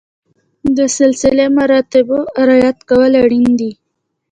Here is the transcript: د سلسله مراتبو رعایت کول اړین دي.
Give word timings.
د 0.77 0.79
سلسله 0.97 1.45
مراتبو 1.57 2.19
رعایت 2.49 2.77
کول 2.89 3.13
اړین 3.23 3.49
دي. 3.59 3.71